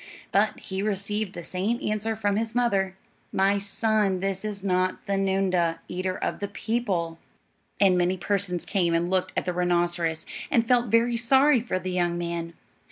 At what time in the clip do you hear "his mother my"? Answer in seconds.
2.35-3.59